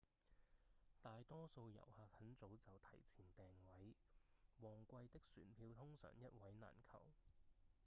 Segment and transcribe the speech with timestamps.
[1.03, 3.93] 大多數遊客很早就提前訂位
[4.61, 6.99] 旺季的船票通常一位難求